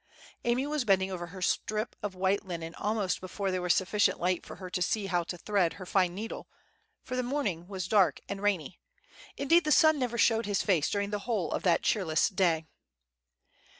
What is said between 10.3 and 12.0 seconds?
his face during the whole of that